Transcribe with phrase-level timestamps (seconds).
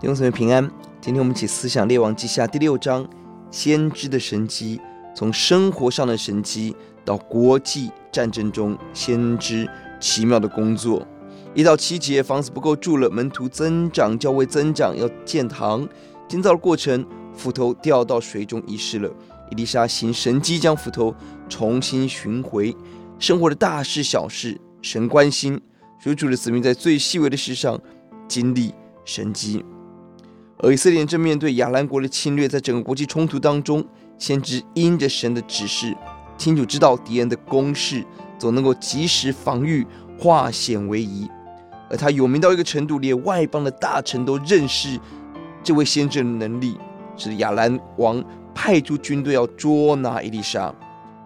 [0.00, 0.62] 弟兄姊妹平安，
[1.00, 3.04] 今天我们一起思想列王记下第六章，
[3.50, 4.80] 先知的神迹，
[5.12, 11.04] 从生活上的神迹到国际战争中先知奇妙的工作。
[11.52, 15.86] 一到七节，房子不够住了，门徒增长，教会增长，要建堂。
[16.28, 19.10] 建造的过程，斧头掉到水中遗失了。
[19.50, 21.12] 伊丽莎行神迹，将斧头
[21.48, 22.72] 重新寻回。
[23.18, 25.60] 生活的大事小事，神关心。
[25.98, 27.80] 属主的子民在最细微的事上
[28.28, 28.72] 经历
[29.04, 29.64] 神迹。
[30.60, 33.84] 而以色列正面对亚兰国的侵略，在整个国际冲突当中，
[34.18, 35.96] 先知因着神的指示，
[36.36, 38.04] 清楚知道敌人的攻势，
[38.38, 39.86] 总能够及时防御，
[40.18, 41.28] 化险为夷。
[41.88, 44.98] 而他有名到一个程度，连外邦的大臣都认识
[45.62, 46.76] 这位先知的能力，
[47.16, 48.22] 使亚兰王
[48.52, 50.74] 派出军队要捉拿伊丽莎，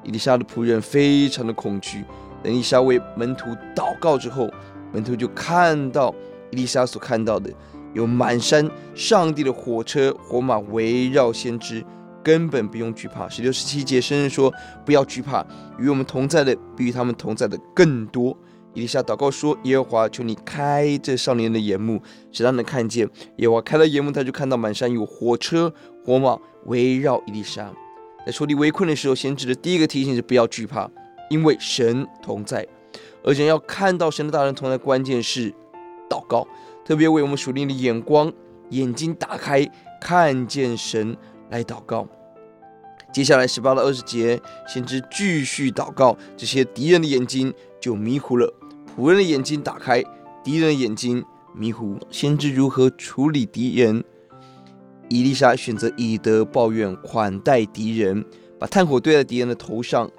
[0.04, 2.04] 伊丽莎的仆人非常的恐惧。
[2.42, 4.48] 等伊丽莎为门徒祷告之后，
[4.92, 6.14] 门徒就看到
[6.50, 7.50] 伊丽莎所看到的，
[7.92, 11.84] 有满山上帝的火车火马围绕先知，
[12.22, 13.28] 根本不用惧怕。
[13.28, 14.52] 十六十七节，圣经说
[14.84, 15.44] ：“不要惧怕，
[15.78, 18.36] 与我们同在的比与他们同在的更多。”
[18.74, 25.70] 以利沙祷告说：“耶和华，求你开这少年的眼目，使他能看见。”耶和华开了眼目，他就看到满山有火车
[26.04, 27.70] 火马围绕以利沙。
[28.24, 30.88] 在受敌围困的时候，先知的第一个提醒是不要惧怕，
[31.28, 32.66] 因为神同在。
[33.22, 35.52] 而且要看到神的大人同在，关键是
[36.08, 36.48] 祷告，
[36.84, 38.32] 特别为我们属灵的眼光
[38.70, 39.68] 眼睛打开，
[40.00, 41.16] 看见神
[41.50, 42.06] 来祷告。
[43.12, 48.52] 接下来十八到二十节，先知继续祷告，这些敌人的眼睛就迷糊了。
[48.96, 50.02] 仆人的眼睛打开，
[50.42, 51.22] 敌人的眼睛
[51.54, 51.98] 迷糊。
[52.10, 54.02] 先知如何处理敌人？
[55.08, 58.24] 伊丽莎选择以德报怨，款待敌人，
[58.58, 60.10] 把炭火堆在敌人的头上，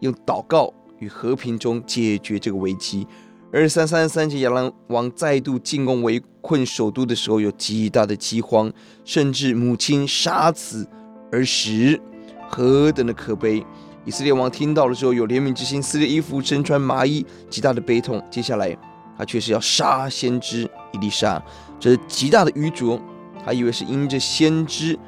[0.00, 3.06] 用祷告与和平中解决这个危机。
[3.50, 8.70] 二十三、三三节，亚兰王再度进攻围困首都的时候，有极大的饥荒，
[9.06, 10.86] 甚至母亲杀子
[11.32, 11.98] 而食，
[12.46, 13.64] 何等的可悲！
[14.04, 18.22] 以色列王听到了之后，有怜悯之心，撕裂衣服，身穿麻衣，极大的悲痛。
[18.30, 18.76] 接下来，
[19.16, 21.42] 他却是要杀先知以利沙，
[21.80, 23.00] 这是极大的愚拙。
[23.46, 24.98] 他以为是因着先知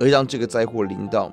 [0.00, 1.30] 而让这个灾祸临到。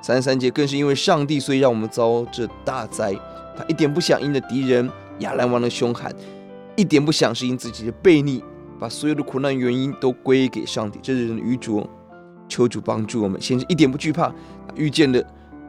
[0.00, 3.12] 三十三节更是因为上帝，所以让我们遭这大灾。
[3.54, 4.90] 他一点不想因着敌人
[5.20, 6.14] 亚兰王的凶悍，
[6.76, 8.42] 一点不想是因自己的悖逆，
[8.78, 10.98] 把所有的苦难原因都归给上帝。
[11.02, 11.88] 这是人的愚拙。
[12.48, 14.32] 求主帮助我们，先是一点不惧怕，
[14.74, 15.22] 遇见了。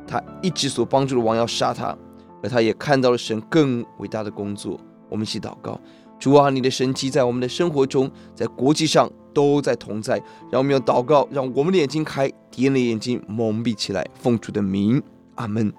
[0.07, 1.95] 他一直所帮助的王要杀他，
[2.41, 4.79] 而他也看到了神更伟大的工作。
[5.09, 5.77] 我们一起祷告：
[6.17, 10.15] 主啊，你的神迹在我们的生活中，在国际上都在同在。
[10.49, 14.07] 让我们用祷告，让我们的眼睛开，敌人的眼睛蒙蔽起来。
[14.13, 15.03] 奉主的名，
[15.35, 15.73] 阿门。